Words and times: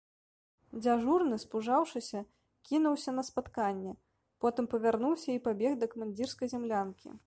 Дзяжурны, 0.83 1.35
спужаўшыся, 1.43 2.19
кінуўся 2.71 3.15
на 3.19 3.23
спатканне, 3.29 3.93
потым 4.45 4.65
павярнуўся 4.75 5.29
і 5.37 5.43
пабег 5.49 5.71
да 5.85 5.95
камандзірскай 5.95 6.47
зямлянкі. 6.57 7.19